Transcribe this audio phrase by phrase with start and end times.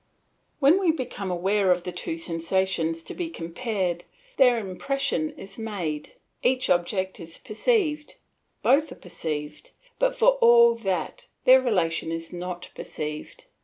[0.57, 4.05] When we become aware of the two sensations to be compared,
[4.37, 8.15] their impression is made, each object is perceived,
[8.63, 9.69] both are perceived,
[9.99, 13.45] but for all that their relation is not perceived.